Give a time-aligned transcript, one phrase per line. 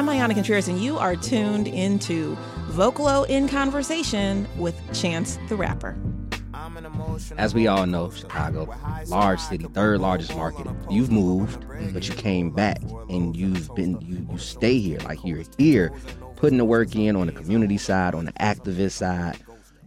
[0.00, 2.34] I'm Ayana Contreras, and you are tuned into
[2.70, 5.94] Vocalo in Conversation with Chance the Rapper.
[7.36, 8.74] As we all know, Chicago,
[9.08, 10.66] large city, third largest market.
[10.88, 15.00] You've moved, but you came back and you've been you you stay here.
[15.00, 15.92] Like you're here,
[16.36, 19.36] putting the work in on the community side, on the activist side,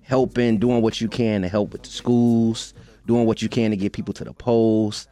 [0.04, 2.76] helping, doing what you can to help with the schools,
[3.08, 5.08] doing what you can to get people to the polls.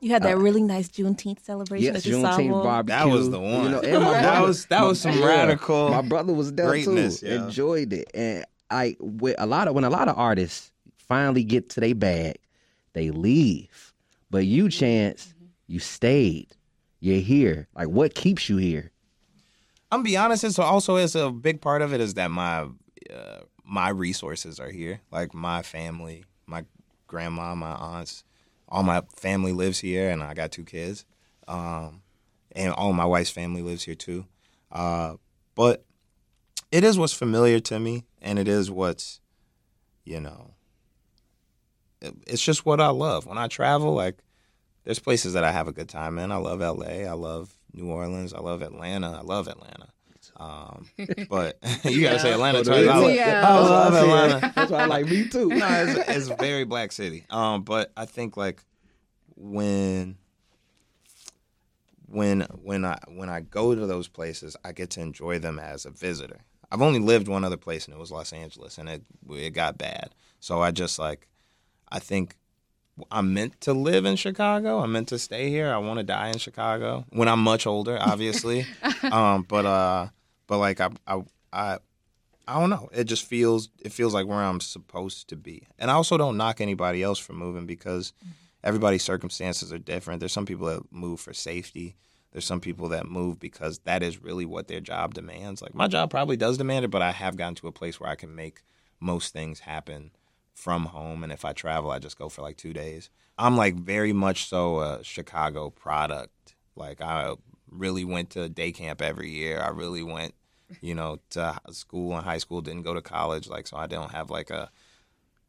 [0.00, 2.98] You had that really nice Juneteenth celebration Yes, at your Juneteenth barbecue.
[2.98, 3.64] That was the one.
[3.64, 6.68] You know, and my That brother- was- that was some radical My brother was there
[6.68, 7.26] greatness, too.
[7.26, 7.44] yeah.
[7.44, 11.68] Enjoyed it, and I with a lot of when a lot of artists finally get
[11.70, 12.36] to their bag,
[12.94, 13.92] they leave.
[14.30, 15.34] But you, Chance,
[15.66, 16.56] you stayed.
[17.00, 17.66] You're here.
[17.74, 18.92] Like, what keeps you here?
[19.92, 20.44] I'm gonna be honest.
[20.44, 22.60] It's also is a big part of it is that my
[23.12, 25.00] uh, my resources are here.
[25.10, 26.64] Like my family, my
[27.06, 28.22] grandma, my aunts,
[28.70, 31.04] all my family lives here, and I got two kids,
[31.48, 32.02] um,
[32.52, 34.26] and all my wife's family lives here too.
[34.70, 35.14] Uh,
[35.54, 35.84] but
[36.70, 39.20] it is what's familiar to me, and it is what's,
[40.04, 40.54] you know,
[42.00, 43.26] it- it's just what I love.
[43.26, 44.22] When I travel, like
[44.84, 46.32] there's places that I have a good time in.
[46.32, 47.06] I love L.A.
[47.06, 48.32] I love New Orleans.
[48.32, 49.18] I love Atlanta.
[49.18, 49.88] I love Atlanta.
[50.40, 50.86] Um,
[51.28, 52.88] but you gotta say Atlanta twice.
[52.88, 53.42] I, love- Yeah.
[53.46, 54.52] I love Atlanta.
[54.56, 55.48] That's why I like me too.
[55.50, 57.24] no, it's, it's a very black city.
[57.28, 58.64] Um, but I think like
[59.36, 60.16] when
[62.06, 65.84] when when I when I go to those places, I get to enjoy them as
[65.86, 66.40] a visitor.
[66.72, 69.76] I've only lived one other place, and it was Los Angeles, and it it got
[69.78, 70.10] bad.
[70.40, 71.26] So I just like
[71.90, 72.36] I think
[73.10, 74.80] I'm meant to live in Chicago.
[74.80, 75.70] I'm meant to stay here.
[75.72, 78.66] I want to die in Chicago when I'm much older, obviously.
[79.10, 80.08] um, but uh,
[80.50, 81.22] but like I I
[81.52, 81.78] I
[82.48, 82.90] I don't know.
[82.92, 85.68] It just feels it feels like where I'm supposed to be.
[85.78, 88.32] And I also don't knock anybody else for moving because mm-hmm.
[88.64, 90.18] everybody's circumstances are different.
[90.18, 91.94] There's some people that move for safety.
[92.32, 95.62] There's some people that move because that is really what their job demands.
[95.62, 98.10] Like my job probably does demand it, but I have gotten to a place where
[98.10, 98.62] I can make
[98.98, 100.10] most things happen
[100.52, 103.08] from home and if I travel I just go for like 2 days.
[103.38, 106.56] I'm like very much so a Chicago product.
[106.74, 107.34] Like I
[107.70, 109.60] really went to day camp every year.
[109.60, 110.34] I really went
[110.80, 114.12] you know, to school and high school, didn't go to college, like so I don't
[114.12, 114.70] have like a,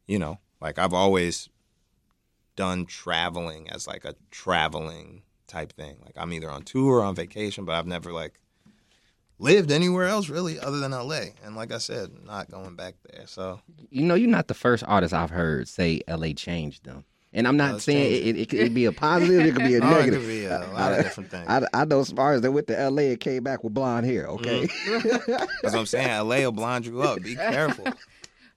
[0.06, 1.48] you know, like I've always
[2.56, 5.98] done traveling as like a traveling type thing.
[6.04, 8.38] Like I'm either on tour or on vacation, but I've never like
[9.38, 11.32] lived anywhere else really other than LA.
[11.44, 13.26] And like I said, not going back there.
[13.26, 17.04] So You know, you're not the first artist I've heard say LA changed them.
[17.34, 19.80] And I'm not saying it, it, it could be a positive, it could be a
[19.82, 20.20] Oh, it negative.
[20.20, 21.44] could be a lot of different things.
[21.48, 24.26] I, I know some artists that went to LA and came back with blonde hair,
[24.26, 24.38] mm.
[24.38, 24.66] okay?
[25.62, 26.08] That's what I'm saying.
[26.28, 27.22] LA will blind you up.
[27.22, 27.86] Be careful.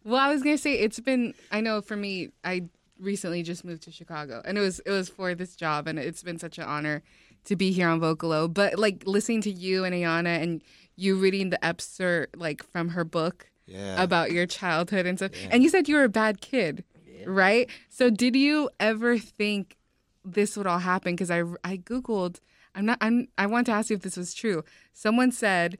[0.03, 1.33] Well, I was gonna say it's been.
[1.51, 2.65] I know for me, I
[2.99, 6.21] recently just moved to Chicago, and it was it was for this job, and it's
[6.21, 7.01] been such an honor
[7.45, 8.53] to be here on Vocalo.
[8.53, 10.61] But like listening to you and Ayana, and
[10.95, 13.99] you reading the excerpt like from her book Yeah.
[13.99, 16.83] about your childhood and stuff, and you said you were a bad kid,
[17.25, 17.69] right?
[17.89, 19.77] So did you ever think
[20.23, 21.13] this would all happen?
[21.15, 22.39] Because I I googled.
[22.73, 22.97] I'm not.
[23.01, 23.27] I'm.
[23.37, 24.63] I want to ask you if this was true.
[24.93, 25.77] Someone said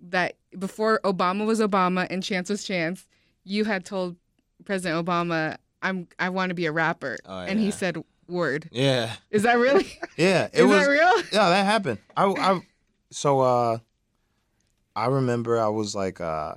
[0.00, 3.06] that before Obama was Obama and Chance was Chance,
[3.44, 4.16] you had told
[4.64, 7.96] President Obama, "I'm I want to be a rapper," Oh, and he said,
[8.28, 9.14] "Word." yeah.
[9.30, 9.86] Is that really?
[10.16, 10.44] Yeah.
[10.52, 11.22] It Is was that real?
[11.32, 11.98] Yeah, that happened.
[12.16, 12.60] I, I
[13.10, 13.78] so uh
[14.94, 16.54] I remember I was like uh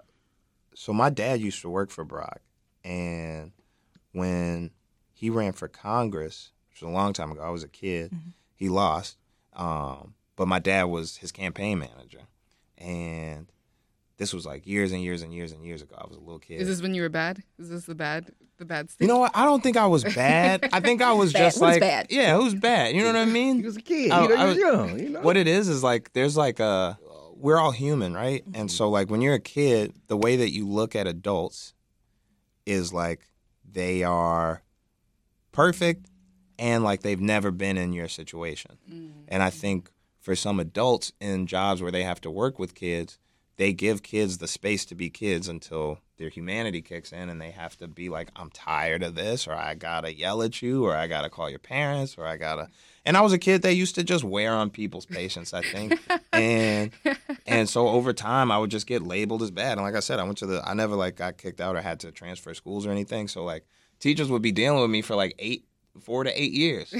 [0.75, 2.39] so my dad used to work for Brock
[2.83, 3.51] and
[4.17, 4.71] when
[5.13, 8.11] he ran for Congress, which was a long time ago, I was a kid,
[8.55, 9.17] he lost.
[9.53, 12.21] Um but my dad was his campaign manager.
[12.77, 13.47] And
[14.17, 15.95] this was like years and years and years and years ago.
[15.97, 16.61] I was a little kid.
[16.61, 17.41] Is this when you were bad?
[17.57, 19.05] Is this the bad the bad stage?
[19.05, 19.31] you know what?
[19.35, 20.69] I don't think I was bad.
[20.73, 21.39] I think I was Bad.
[21.39, 22.07] just Who's like bad?
[22.09, 22.95] Yeah, who's bad?
[22.95, 23.57] You know what I mean?
[23.57, 24.11] he was a kid.
[24.11, 24.99] I- you know, I was young.
[24.99, 25.21] You know?
[25.21, 26.97] what it is is like there's like a
[27.35, 30.67] we're all human right and so like when you're a kid the way that you
[30.67, 31.73] look at adults
[32.65, 33.27] is like
[33.77, 34.63] they are
[35.51, 36.07] perfect
[36.57, 38.79] and like they've never been in your situation.
[38.91, 39.19] Mm-hmm.
[39.27, 43.19] And i think for some adults in jobs where they have to work with kids
[43.57, 47.51] they give kids the space to be kids until their humanity kicks in and they
[47.51, 50.95] have to be like i'm tired of this or i gotta yell at you or
[50.95, 52.67] i gotta call your parents or i gotta
[53.05, 55.99] and i was a kid that used to just wear on people's patience i think.
[56.33, 56.91] And
[57.47, 59.73] and so over time i would just get labeled as bad.
[59.73, 61.81] And like i said i went to the i never like got kicked out or
[61.81, 63.27] had to transfer schools or anything.
[63.27, 63.65] So like
[63.99, 65.65] teachers would be dealing with me for like eight
[65.99, 66.93] four to eight years.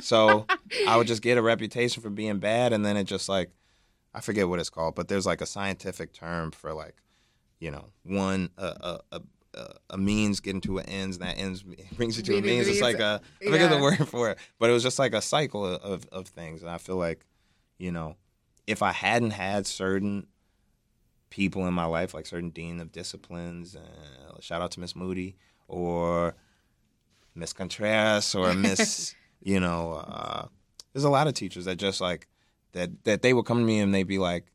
[0.00, 0.46] So
[0.86, 2.72] i would just get a reputation for being bad.
[2.72, 3.50] And then it just like
[4.14, 6.96] I forget what it's called, but there's like a scientific term for like,
[7.60, 9.20] you know, one a a,
[9.54, 11.62] a, a means getting to an ends, and that ends
[11.96, 12.68] brings you to a means.
[12.68, 15.22] It's like a I forget the word for it, but it was just like a
[15.22, 17.24] cycle of of things, and I feel like,
[17.78, 18.16] you know,
[18.66, 20.26] if I hadn't had certain
[21.30, 25.36] people in my life, like certain dean of disciplines, uh, shout out to Miss Moody
[25.66, 26.34] or
[27.34, 30.46] Miss Contreras or Miss, you know, uh,
[30.92, 32.28] there's a lot of teachers that just like
[32.72, 34.46] that that they would come to me and they'd be like,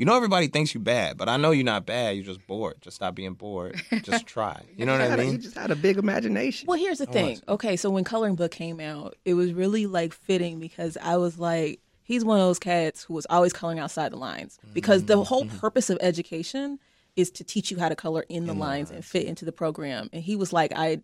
[0.00, 2.16] you know, everybody thinks you bad, but I know you're not bad.
[2.16, 2.76] You're just bored.
[2.80, 3.82] Just stop being bored.
[4.02, 4.62] Just try.
[4.74, 5.28] You know what I mean?
[5.28, 6.66] a- He just had a big imagination.
[6.66, 7.28] Well, here's the oh, thing.
[7.32, 7.42] was.
[7.50, 11.38] Okay, so when Coloring Book came out, it was really like fitting because I was
[11.38, 15.22] like, he's one of those cats who was always coloring outside the lines because the
[15.22, 15.58] whole mm-hmm.
[15.58, 16.78] purpose of education
[17.14, 20.08] is to teach you how to color in the lines and fit into the program.
[20.14, 21.02] And he was like, I,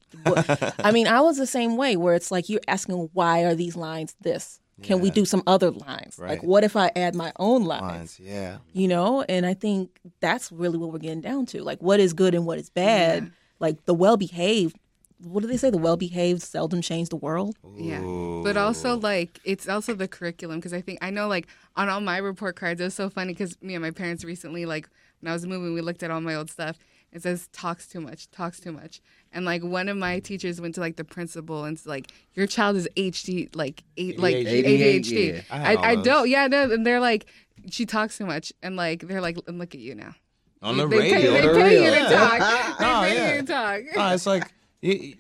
[0.78, 3.76] I mean, I was the same way where it's like you're asking, why are these
[3.76, 4.58] lines this?
[4.82, 6.18] Can we do some other lines?
[6.18, 7.82] Like, what if I add my own lines?
[7.82, 8.58] Lines, yeah.
[8.72, 12.12] you know and i think that's really what we're getting down to like what is
[12.12, 14.76] good and what is bad like the well-behaved
[15.22, 18.00] what do they say the well-behaved seldom change the world Yeah.
[18.44, 22.00] But also like it's also the curriculum because I think I know like on all
[22.00, 24.88] my report cards it was so funny because me and my parents recently like
[25.20, 26.76] when I was moving we looked at all my old stuff.
[27.12, 29.00] It says talks too much, talks too much,
[29.32, 32.46] and like one of my teachers went to like the principal and it's like your
[32.46, 34.64] child is HD like eight like ADHD,
[35.02, 35.34] ADHD.
[35.34, 35.40] yeah.
[35.50, 37.26] I I, I, don't yeah no and they're like
[37.70, 40.14] she talks too much and like they're like look at you now
[40.62, 41.16] On the they radio.
[41.18, 41.94] pay, they the pay you real.
[42.00, 43.34] Oh, to talk they Oh, pay yeah.
[43.34, 44.52] you to talk no, it's like
[44.82, 45.14] you,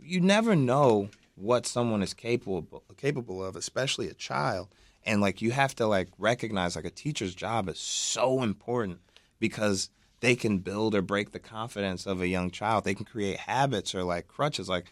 [0.00, 4.68] you never know what someone is capable capable of, especially a child.
[5.04, 9.00] And like you have to like recognize like a teacher's job is so important
[9.40, 9.90] because
[10.24, 12.84] they can build or break the confidence of a young child.
[12.84, 14.70] They can create habits or like crutches.
[14.70, 14.86] Like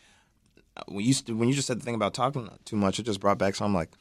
[0.87, 3.39] when you when you just said the thing about talking too much, it just brought
[3.39, 3.93] back something like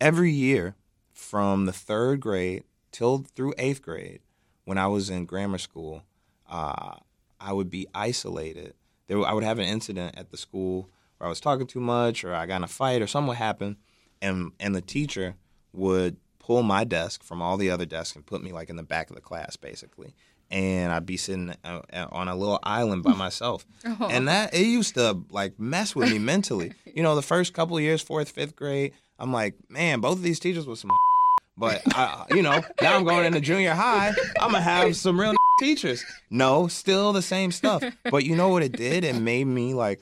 [0.00, 0.74] every year
[1.12, 4.18] from the third grade till through eighth grade,
[4.64, 6.02] when I was in grammar school,
[6.48, 6.96] uh,
[7.38, 8.74] I would be isolated.
[9.06, 12.24] There, I would have an incident at the school where I was talking too much,
[12.24, 13.76] or I got in a fight, or something would happen,
[14.20, 15.36] and and the teacher
[15.72, 18.82] would pull my desk from all the other desks and put me like in the
[18.82, 20.14] back of the class, basically.
[20.50, 21.80] And I'd be sitting uh,
[22.10, 26.18] on a little island by myself, and that it used to like mess with me
[26.18, 26.72] mentally.
[26.92, 30.22] You know, the first couple of years, fourth, fifth grade, I'm like, man, both of
[30.24, 30.90] these teachers was some
[31.56, 34.12] but I, you know, now I'm going into junior high.
[34.40, 36.04] I'm gonna have some real teachers.
[36.30, 37.84] No, still the same stuff.
[38.10, 39.04] But you know what it did?
[39.04, 40.00] It made me like,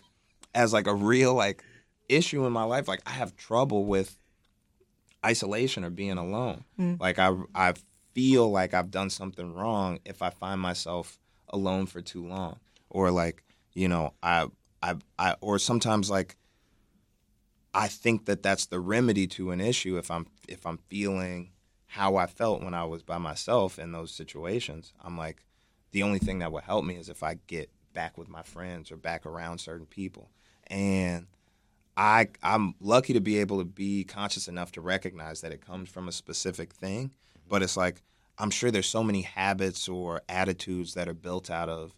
[0.54, 1.62] as like a real like
[2.08, 2.88] issue in my life.
[2.88, 4.16] Like I have trouble with
[5.24, 6.64] isolation or being alone.
[7.00, 7.74] Like I I
[8.18, 11.20] feel like I've done something wrong if I find myself
[11.50, 12.58] alone for too long,
[12.90, 13.44] or like
[13.74, 14.48] you know I
[14.82, 16.36] I I or sometimes like
[17.72, 21.52] I think that that's the remedy to an issue if I'm if I'm feeling
[21.86, 24.92] how I felt when I was by myself in those situations.
[25.00, 25.44] I'm like
[25.92, 28.90] the only thing that will help me is if I get back with my friends
[28.90, 30.28] or back around certain people.
[30.66, 31.28] And
[31.96, 35.88] I I'm lucky to be able to be conscious enough to recognize that it comes
[35.88, 37.12] from a specific thing,
[37.48, 38.02] but it's like
[38.38, 41.94] I'm sure there's so many habits or attitudes that are built out of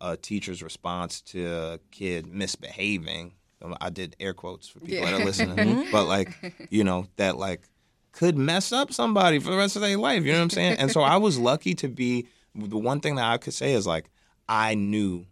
[0.00, 3.34] a teacher's response to a kid misbehaving.
[3.60, 7.36] Um, I did air quotes for people that are listening, but like you know that
[7.36, 7.62] like
[8.12, 10.24] could mess up somebody for the rest of their life.
[10.24, 10.76] You know what I'm saying?
[10.78, 12.28] And so I was lucky to be.
[12.54, 14.10] The one thing that I could say is like
[14.48, 15.26] I knew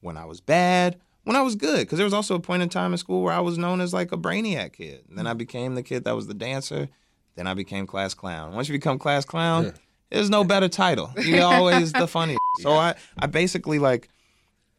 [0.00, 2.68] when I was bad, when I was good, because there was also a point in
[2.68, 5.04] time in school where I was known as like a brainiac kid.
[5.08, 6.88] And then I became the kid that was the dancer.
[7.36, 8.54] Then I became class clown.
[8.54, 9.72] Once you become class clown,
[10.10, 11.10] there's no better title.
[11.16, 12.36] You're always the funny.
[12.60, 14.08] So I, I basically like,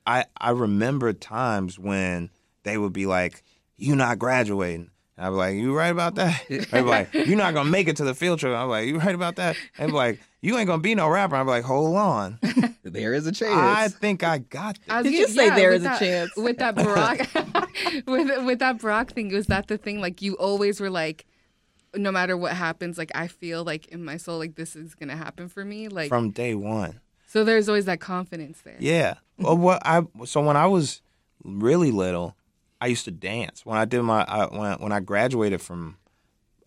[0.07, 2.29] I, I remember times when
[2.63, 3.43] they would be like,
[3.77, 7.37] "You not graduating." And I'd be like, "You right about that?" They'd be like, "You're
[7.37, 9.87] not gonna make it to the field trip." I'm like, "You right about that?" They'd
[9.87, 12.39] be like, "You ain't gonna be no rapper." I'm like, "Hold on,
[12.83, 13.51] There is a chance.
[13.53, 15.99] I think I got this." I was Did gonna- you say there with is a
[15.99, 16.31] chance?
[16.37, 19.33] with that Barack with with that Barack thing?
[19.33, 19.99] Was that the thing?
[20.01, 21.25] Like you always were like,
[21.95, 25.15] no matter what happens, like I feel like in my soul, like this is gonna
[25.17, 25.87] happen for me.
[25.87, 26.99] Like From day one.
[27.27, 28.77] so, there's always that confidence there.
[28.79, 29.15] Yeah.
[29.37, 31.01] Well, what I so when I was
[31.43, 32.35] really little,
[32.81, 33.65] I used to dance.
[33.65, 35.97] When I did my I, when I, when I graduated from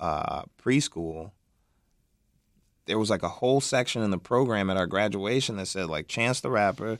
[0.00, 1.32] uh, preschool,
[2.86, 6.08] there was like a whole section in the program at our graduation that said like
[6.08, 6.98] Chance the Rapper,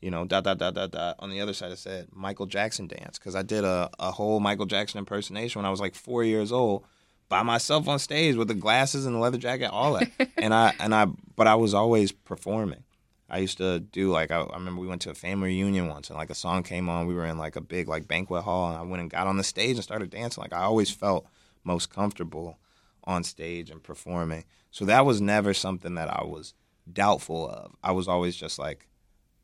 [0.00, 1.16] you know, dot dot dot dot dot.
[1.18, 4.40] On the other side, it said Michael Jackson dance because I did a a whole
[4.40, 6.84] Michael Jackson impersonation when I was like four years old
[7.30, 10.10] by myself on stage with the glasses and the leather jacket, all that.
[10.36, 11.06] and I and I,
[11.36, 12.84] but I was always performing.
[13.30, 16.10] I used to do like I, I remember we went to a family reunion once
[16.10, 17.06] and like a song came on.
[17.06, 19.36] We were in like a big like banquet hall and I went and got on
[19.36, 20.42] the stage and started dancing.
[20.42, 21.26] Like I always felt
[21.62, 22.58] most comfortable
[23.04, 24.44] on stage and performing.
[24.72, 26.52] So that was never something that I was
[26.92, 27.76] doubtful of.
[27.82, 28.88] I was always just like,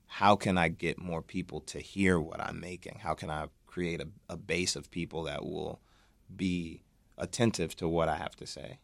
[0.07, 2.99] how can I get more people to hear what I'm making?
[3.01, 5.81] How can I create a, a base of people that will
[6.35, 6.83] be
[7.19, 8.79] attentive to what I have to say?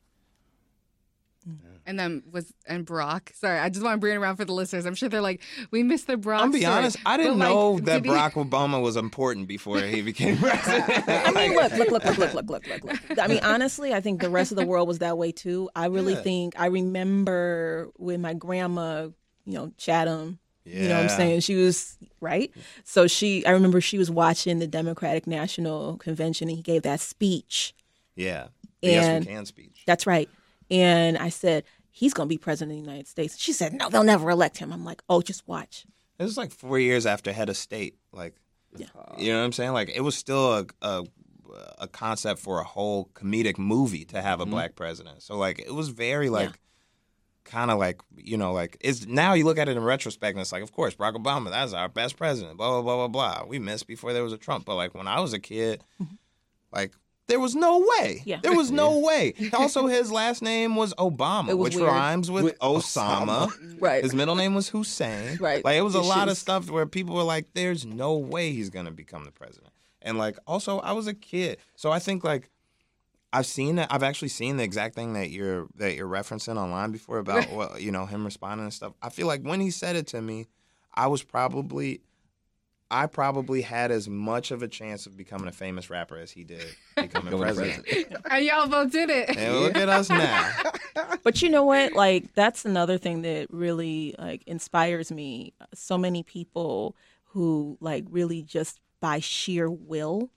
[1.49, 1.57] Mm.
[1.85, 3.33] And then was and Brock.
[3.35, 4.87] Sorry, I just want to bring it around for the listeners.
[4.87, 5.41] I'm sure they're like,
[5.73, 6.41] we missed the Brock.
[6.43, 8.97] I'll be story." honest, I didn't But, like, know that did he- Barack Obama was
[8.97, 11.03] important before he became president.
[11.09, 13.19] I mean, look, look, look, look, look, look, look, look, look.
[13.19, 15.69] I mean, honestly, I think the rest of the world was that way too.
[15.75, 16.21] I really Yeah.
[16.23, 19.09] think I remember when my grandma,
[19.45, 20.39] you know, Chatham.
[20.65, 20.83] Yeah.
[20.83, 21.41] You know what I'm saying?
[21.41, 22.53] She was right.
[22.85, 27.01] So she, I remember she was watching the Democratic National Convention, and he gave that
[27.01, 27.75] speech.
[28.15, 28.49] Yeah.
[28.81, 29.83] The yes, And- we can speech.
[29.87, 30.29] That's right.
[30.71, 33.39] And I said, he's going to be president of the United States.
[33.39, 34.73] She said, no, they'll never elect him.
[34.73, 35.85] I'm like, oh, just watch.
[36.19, 37.97] It was like four years after head of state.
[38.13, 38.35] Like,
[38.77, 38.87] Yeah.
[39.19, 39.73] you know what I'm saying?
[39.73, 41.05] Like, it was still a, a
[41.81, 44.53] a concept for a whole comedic movie to have a mm-hmm.
[44.53, 45.23] black president.
[45.23, 46.59] So like, it was very like.
[47.45, 50.41] Kind of like you know, like it's now you look at it in retrospect and
[50.41, 52.57] it's like, of course, Barack Obama, that's our best president.
[52.57, 53.49] Blah blah blah blah blah.
[53.49, 56.15] We missed before there was a Trump, but like when I was a kid, mm-hmm.
[56.73, 56.93] like
[57.33, 58.23] there was no way.
[58.27, 58.41] Yeah.
[58.43, 59.33] There was no way.
[59.55, 61.89] Also, his last name was Obama, was which weird.
[61.89, 63.51] rhymes with, With Osama.
[63.81, 64.05] Right.
[64.05, 65.39] His middle name was Hussein.
[65.41, 65.65] Right.
[65.65, 68.53] Like it was a It lot of stuff where people were like, "There's no way
[68.53, 69.73] he's gonna become the president."
[70.03, 72.51] And like, also, I was a kid, so I think like
[73.33, 73.89] I've seen that.
[73.91, 77.79] I've actually seen the exact thing that you're that you're referencing online before about well,
[77.79, 78.93] you know him responding and stuff.
[79.01, 80.47] I feel like when he said it to me,
[80.95, 82.03] I was probably.
[82.93, 86.45] I probably had as much of a chance of becoming a famous rapper as he
[86.45, 86.65] did
[86.97, 87.85] becoming Becoming president.
[87.87, 88.27] president.
[88.31, 89.37] And y'all both did it.
[89.37, 90.53] And look at us now.
[91.25, 91.95] But you know what?
[91.95, 95.55] Like that's another thing that really like inspires me.
[95.73, 96.97] So many people
[97.27, 100.31] who like really just by sheer will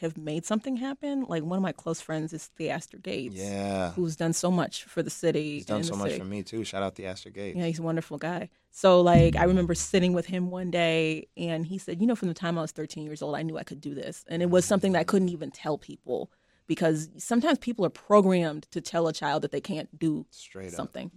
[0.00, 1.24] have made something happen.
[1.28, 3.36] Like one of my close friends is Theaster Gates.
[3.36, 5.54] Yeah, Who's done so much for the city.
[5.54, 6.18] he's done so much city.
[6.20, 6.64] for me too.
[6.64, 7.58] Shout out to Theaster Gates.
[7.58, 8.48] Yeah, he's a wonderful guy.
[8.70, 12.28] So like I remember sitting with him one day and he said, "You know, from
[12.28, 14.50] the time I was 13 years old, I knew I could do this." And it
[14.50, 16.30] was something that I couldn't even tell people
[16.66, 20.74] because sometimes people are programmed to tell a child that they can't do Straight up.
[20.74, 21.10] something.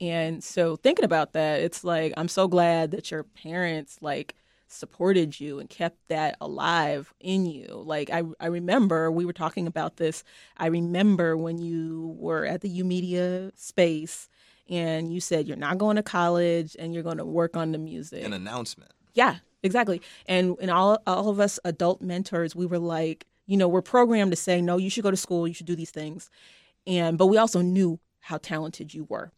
[0.00, 4.34] And so thinking about that, it's like I'm so glad that your parents like
[4.72, 7.82] supported you and kept that alive in you.
[7.84, 10.24] Like I I remember we were talking about this.
[10.56, 14.28] I remember when you were at the YOUmedia space
[14.68, 17.78] and you said you're not going to college and you're going to work on the
[17.78, 18.24] music.
[18.24, 18.92] An announcement.
[19.14, 20.00] Yeah, exactly.
[20.26, 24.32] And and all all of us adult mentors, we were like, you know, we're programmed
[24.32, 26.30] to say, no, you should go to school, you should do these things.
[26.86, 29.32] And but we also knew how talented you were.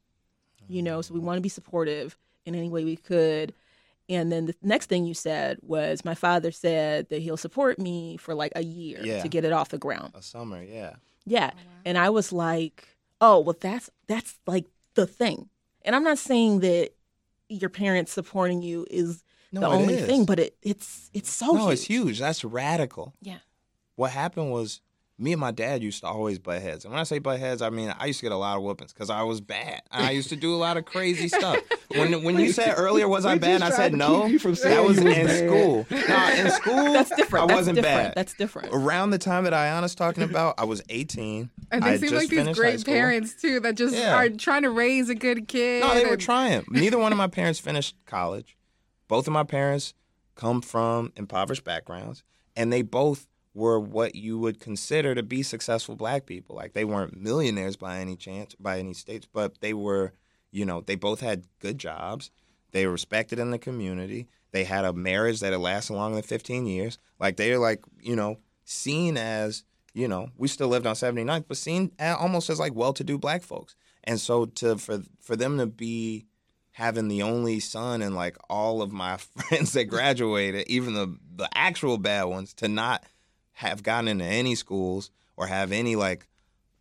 [0.69, 3.53] You know, so we want to be supportive in any way we could.
[4.13, 8.17] And then the next thing you said was my father said that he'll support me
[8.17, 9.23] for like a year Yeah.
[9.23, 10.13] to get it off the ground.
[10.15, 10.95] A summer, yeah.
[11.25, 11.51] Yeah.
[11.55, 12.89] Oh, and I was like,
[13.21, 15.49] oh, well, that's that's like the thing.
[15.85, 16.91] And I'm not saying that
[17.49, 20.07] your parents supporting you is No, the only is.
[20.07, 21.73] thing, but it it's it's so no, huge.
[21.73, 22.19] it's huge.
[22.19, 23.15] That's radical.
[23.23, 23.39] Yeah.
[23.97, 24.81] What happened was
[25.19, 26.85] me and my dad used to always butt heads.
[26.85, 28.63] And when I say butt heads, I mean I used to get a lot of
[28.63, 29.83] whoopings because I was bad.
[29.93, 31.59] And I used to do a lot of crazy stuff.
[31.93, 33.61] When when you said earlier, was I bad?
[33.61, 34.27] I said no.
[34.27, 35.39] that was in bad.
[35.47, 35.87] school.
[35.91, 37.45] Nah, in school, That's different.
[37.45, 38.05] I That's wasn't different.
[38.05, 38.15] bad.
[38.17, 38.69] That's different.
[38.73, 41.51] Around the time that Ayana's talking about, I was 18.
[41.71, 44.15] And I they seem like these great parents too that just Yeah.
[44.15, 45.83] are trying to raise a good kid.
[45.83, 46.65] No, they were trying.
[46.71, 48.57] Neither one of my parents finished college.
[49.07, 49.93] Both of my parents
[50.35, 52.25] come from impoverished backgrounds,
[52.57, 56.57] and they both were what you would consider to be successful black people.
[56.57, 60.13] Like they weren't millionaires by any chance, by any states, but they were,
[60.51, 62.31] you know, they both had good jobs.
[62.73, 64.29] They were respected in the community.
[64.53, 66.99] They had a marriage that had lasted longer than 15 years.
[67.19, 71.45] Like they were like, you know, seen as, you know, we still lived on 79th,
[71.49, 73.77] but seen almost as like well-to-do black folks.
[74.05, 76.27] And so to for for them to be
[76.73, 81.49] having the only son and like all of my friends that graduated, even the the
[81.55, 83.05] actual bad ones, to not
[83.53, 86.27] have gotten into any schools or have any like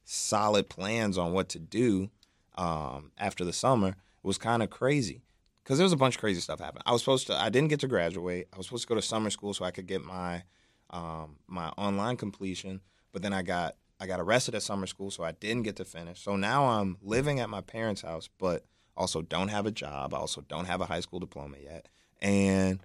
[0.03, 2.09] solid plans on what to do
[2.55, 5.21] um, after the summer was kind of crazy
[5.63, 6.83] because there was a bunch of crazy stuff happening.
[6.85, 8.47] I was supposed to, I didn't get to graduate.
[8.53, 10.43] I was supposed to go to summer school so I could get my
[10.89, 12.81] um, my online completion,
[13.13, 15.85] but then I got I got arrested at summer school, so I didn't get to
[15.85, 16.19] finish.
[16.21, 18.65] So now I'm living at my parents' house, but
[18.97, 20.13] also don't have a job.
[20.13, 21.87] I also don't have a high school diploma yet,
[22.21, 22.79] and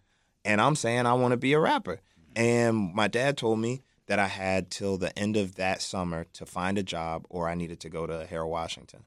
[0.44, 2.00] and I'm saying I want to be a rapper.
[2.36, 6.44] And my dad told me that I had till the end of that summer to
[6.46, 9.04] find a job, or I needed to go to Harold Washington.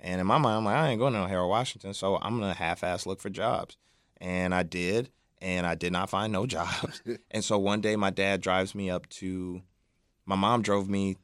[0.00, 2.54] And in my mind, I'm like, I ain't going to Harold Washington, so I'm gonna
[2.54, 3.76] half-ass look for jobs.
[4.20, 5.10] And I did,
[5.40, 7.02] and I did not find no jobs.
[7.30, 9.62] and so one day, my dad drives me up to.
[10.26, 11.16] My mom drove me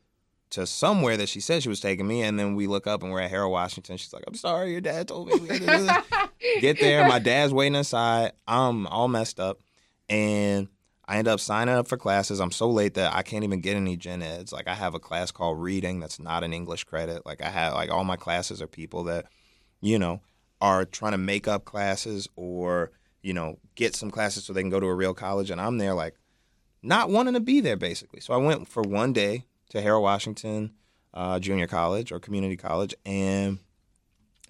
[0.50, 3.12] to somewhere that she said she was taking me, and then we look up and
[3.12, 3.96] we're at Harold Washington.
[3.96, 5.96] She's like, "I'm sorry, your dad told me we had to do this."
[6.60, 8.32] Get there, my dad's waiting inside.
[8.46, 9.60] I'm all messed up,
[10.08, 10.68] and
[11.08, 12.38] I end up signing up for classes.
[12.38, 14.52] I'm so late that I can't even get any gen eds.
[14.52, 17.24] Like I have a class called reading that's not an English credit.
[17.24, 19.24] Like I have like all my classes are people that,
[19.80, 20.20] you know,
[20.60, 22.90] are trying to make up classes or,
[23.22, 25.78] you know, get some classes so they can go to a real college and I'm
[25.78, 26.14] there like
[26.82, 28.20] not wanting to be there basically.
[28.20, 30.72] So I went for one day to Harold Washington
[31.14, 33.60] uh, Junior College or Community College and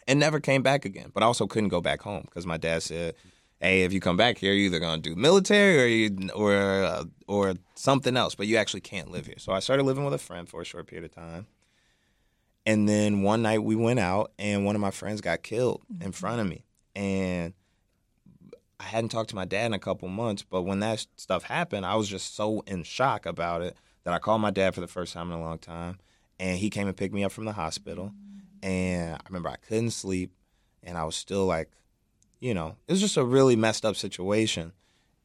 [0.08, 1.12] and never came back again.
[1.14, 3.14] But I also couldn't go back home because my dad said,
[3.60, 7.04] "Hey, if you come back here, you're either gonna do military or you or uh,
[7.26, 10.18] or something else, but you actually can't live here." So I started living with a
[10.18, 11.46] friend for a short period of time.
[12.66, 16.12] And then one night we went out, and one of my friends got killed in
[16.12, 17.54] front of me, and
[18.78, 20.42] I hadn't talked to my dad in a couple months.
[20.42, 24.18] But when that stuff happened, I was just so in shock about it that I
[24.18, 25.98] called my dad for the first time in a long time,
[26.38, 28.12] and he came and picked me up from the hospital.
[28.62, 30.32] And I remember I couldn't sleep,
[30.82, 31.70] and I was still like,
[32.40, 34.72] you know, it was just a really messed up situation.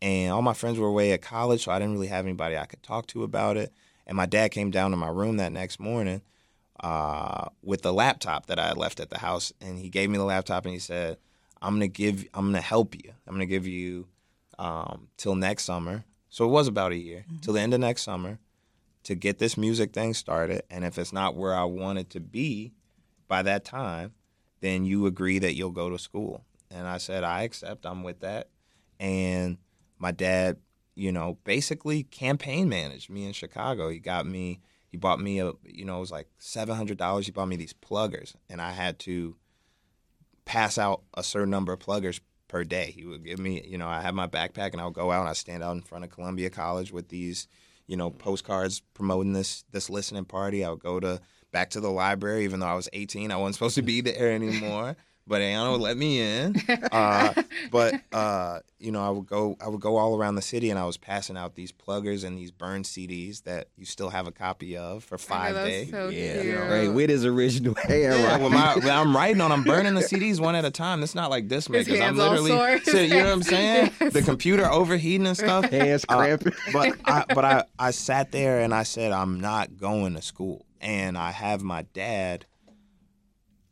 [0.01, 2.65] And all my friends were away at college, so I didn't really have anybody I
[2.65, 3.72] could talk to about it.
[4.05, 6.22] And my dad came down to my room that next morning
[6.82, 10.17] uh, with the laptop that I had left at the house, and he gave me
[10.17, 11.17] the laptop and he said,
[11.62, 13.13] "I'm gonna give, I'm gonna help you.
[13.25, 14.08] I'm gonna give you
[14.60, 18.01] um, till next summer." So it was about a year till the end of next
[18.01, 18.39] summer
[19.03, 20.63] to get this music thing started.
[20.70, 22.74] And if it's not where I want it to be
[23.27, 24.13] by that time,
[24.60, 26.43] then you agree that you'll go to school.
[26.74, 27.86] And I said, I accept.
[27.86, 28.50] I'm with that.
[29.00, 29.58] And
[30.00, 30.58] my dad,
[30.96, 33.89] you know, basically campaign managed me in Chicago.
[33.89, 34.60] He got me
[34.94, 37.25] he bought me a you know it was like seven hundred dollars.
[37.25, 39.36] He bought me these pluggers, and I had to
[40.46, 42.94] pass out a certain number of pluggers per day.
[42.96, 45.22] He would give me you know I have my backpack and I would go out
[45.22, 47.48] and I stand out in front of Columbia College with these
[47.88, 50.63] you know postcards promoting this this listening party.
[50.63, 51.20] I would go to
[51.51, 53.32] back to the library even though I was eighteen.
[53.32, 54.96] I wasn't supposed to be there anymore.
[55.25, 56.56] But Anna would let me in.
[56.91, 57.34] Uh,
[57.71, 59.56] but uh, you know, I would go.
[59.62, 62.38] I would go all around the city, and I was passing out these pluggers and
[62.38, 65.89] these burned CDs that you still have a copy of for I five days.
[65.91, 66.60] so Yeah, cute.
[66.60, 66.88] right.
[66.93, 68.12] With his original hair.
[68.15, 71.02] Yeah, when, my, when I'm writing on, I'm burning the CDs one at a time.
[71.04, 72.80] It's not like this because I'm literally, sore.
[72.82, 73.91] sit- you know what I'm saying?
[74.12, 75.65] The computer overheating and stuff.
[75.69, 76.54] Hands Uh, cramping.
[76.74, 80.65] but I, but I, I sat there and I said I'm not going to school,
[80.82, 82.45] and I have my dad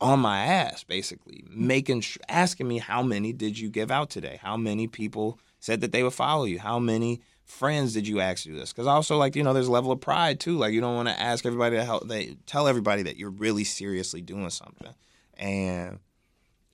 [0.02, 4.40] on my ass basically making asking me how many did you give out today?
[4.42, 6.60] How many people said that they would follow you?
[6.60, 8.74] How many friends did you ask do this?
[8.74, 10.58] Because also like you know there's a level of pride too.
[10.58, 13.64] Like you don't want to ask everybody to help they tell everybody that you're really
[13.64, 14.94] seriously doing something.
[15.38, 16.00] And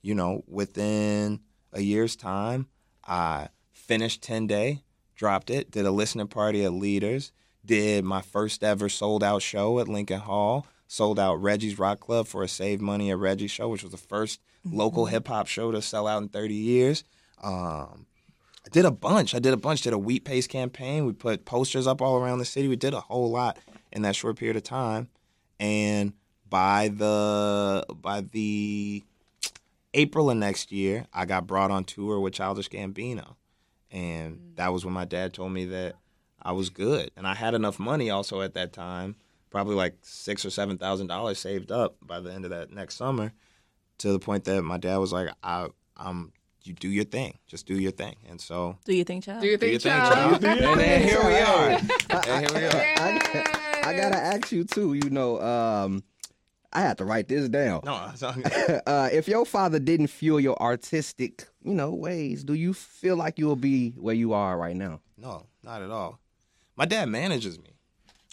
[0.02, 1.40] you know within
[1.72, 2.66] a year's time
[3.06, 4.82] i finished 10 day
[5.14, 7.32] dropped it did a listening party at leaders
[7.64, 12.26] did my first ever sold out show at lincoln hall sold out reggie's rock club
[12.26, 15.80] for a save money at reggie show which was the 1st local hip-hop show to
[15.80, 17.04] sell out in 30 years
[17.42, 18.06] um,
[18.66, 19.34] I did a bunch.
[19.34, 19.80] I did a bunch.
[19.82, 21.06] Did a wheat paste campaign.
[21.06, 22.68] We put posters up all around the city.
[22.68, 23.56] We did a whole lot
[23.92, 25.08] in that short period of time.
[25.58, 26.12] And
[26.48, 29.02] by the by the
[29.94, 33.36] April of next year, I got brought on tour with Childish Gambino,
[33.90, 35.96] and that was when my dad told me that
[36.40, 39.16] I was good, and I had enough money also at that time,
[39.58, 42.94] probably like six or seven thousand dollars saved up by the end of that next
[42.94, 43.32] summer,
[43.98, 45.66] to the point that my dad was like, "I,
[45.96, 46.32] I'm."
[46.64, 49.40] You do your thing, just do your thing, and so Do you think, child?
[49.40, 50.42] Do you do your think, thing, child?
[50.42, 50.44] child.
[50.44, 51.70] And then here we are.
[51.70, 52.84] And here we are.
[52.98, 54.92] I, I gotta ask you too.
[54.92, 56.02] You know, um,
[56.72, 57.80] I had to write this down.
[57.84, 58.34] No, it's all-
[58.86, 63.38] uh, if your father didn't fuel your artistic, you know, ways, do you feel like
[63.38, 65.00] you'll be where you are right now?
[65.16, 66.18] no, not at all.
[66.76, 67.77] My dad manages me.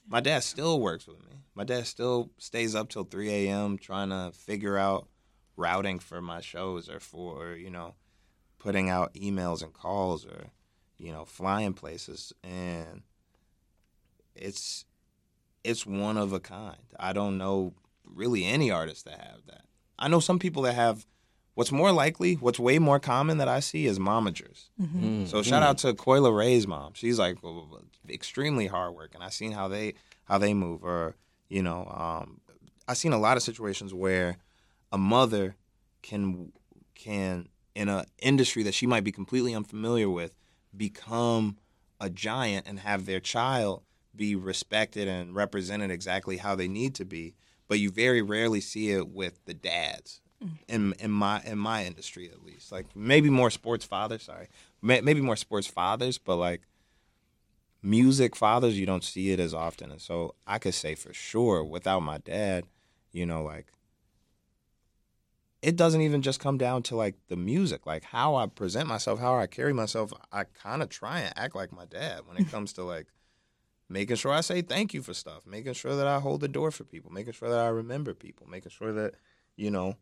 [0.07, 1.41] My dad still works with me.
[1.55, 3.77] My dad still stays up till 3 a.m.
[3.77, 5.07] trying to figure out
[5.57, 7.95] routing for my shows or for, you know,
[8.59, 10.47] putting out emails and calls or,
[10.97, 12.33] you know, flying places.
[12.43, 13.03] And
[14.35, 14.85] it's
[15.63, 16.93] it's one of a kind.
[16.99, 19.65] I don't know really any artist that have that.
[19.97, 21.05] I know some people that have
[21.55, 24.69] what's more likely, what's way more common that I see is momagers.
[24.79, 25.23] Mm-hmm.
[25.23, 25.45] Mm, so mm.
[25.45, 26.93] shout out to Coi Leray's mom.
[26.93, 27.37] She's like
[28.07, 29.21] extremely hard working.
[29.21, 30.83] I seen how they how they move.
[30.83, 31.15] Or
[31.49, 32.41] you know, um,
[32.87, 34.37] I seen a lot of situations where
[34.91, 35.55] a mother
[36.03, 36.51] can
[36.93, 40.35] can in an industry that she might be completely unfamiliar with
[40.75, 41.57] become
[41.99, 43.83] a giant and have their child
[44.15, 47.33] be respected and represented exactly how they need to be.
[47.67, 50.21] But you very rarely see it with the dads
[50.67, 52.71] in in my in my industry at least.
[52.71, 54.23] Like maybe more sports fathers.
[54.23, 54.47] Sorry,
[54.81, 56.61] May- maybe more sports fathers, but like
[57.81, 59.91] music fathers, you don't see it as often.
[59.91, 62.65] And so I could say for sure, without my dad,
[63.11, 63.67] you know, like
[65.61, 69.19] it doesn't even just come down to like the music, like how I present myself,
[69.19, 70.13] how I carry myself.
[70.31, 73.07] I kind of try and act like my dad when it comes to like
[73.89, 76.71] making sure I say thank you for stuff, making sure that I hold the door
[76.71, 79.15] for people, making sure that I remember people, making sure that,
[79.55, 79.95] you know,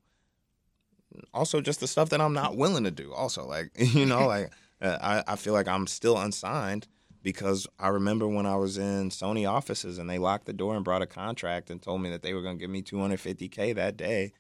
[1.34, 3.14] also just the stuff that I'm not willing to do.
[3.14, 6.88] Also, like, you know, like uh, I, I feel like I'm still unsigned
[7.22, 10.84] because I remember when I was in Sony offices and they locked the door and
[10.84, 13.96] brought a contract and told me that they were going to give me 250K that
[13.96, 14.34] day.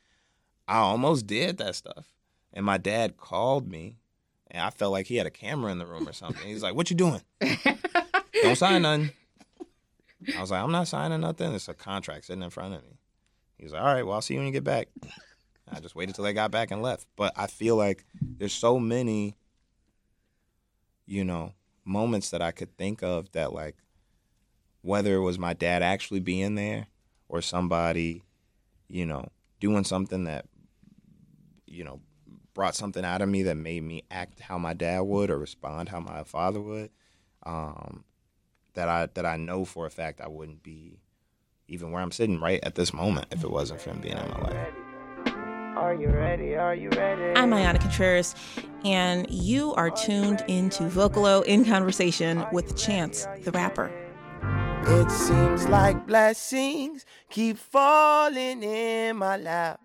[0.67, 2.07] I almost did that stuff.
[2.51, 3.97] And my dad called me
[4.51, 6.45] and I felt like he had a camera in the room or something.
[6.45, 7.21] He's like, What you doing?
[8.41, 9.11] Don't sign nothing.
[10.37, 11.53] I was like, I'm not signing nothing.
[11.53, 12.99] It's a contract sitting in front of me.
[13.57, 14.89] He's like, All right, well, I'll see you when you get back.
[15.73, 17.05] I just waited till they got back and left.
[17.15, 19.35] But I feel like there's so many,
[21.05, 21.53] you know,
[21.85, 23.75] moments that I could think of that, like,
[24.81, 26.87] whether it was my dad actually being there
[27.29, 28.23] or somebody,
[28.87, 29.27] you know,
[29.59, 30.45] doing something that,
[31.65, 32.01] you know,
[32.53, 35.89] brought something out of me that made me act how my dad would or respond
[35.89, 36.89] how my father would.
[37.45, 38.03] Um,
[38.73, 40.99] that I that I know for a fact I wouldn't be
[41.67, 44.29] even where I'm sitting right at this moment if it wasn't for him being in
[44.29, 44.82] my life.
[45.75, 46.55] Are you ready?
[46.55, 47.35] Are you ready?
[47.35, 48.35] I'm Ayana Contreras,
[48.85, 53.91] and you are tuned into Vocalo in conversation with Chance the rapper.
[54.85, 59.79] It seems like blessings keep falling in my lap.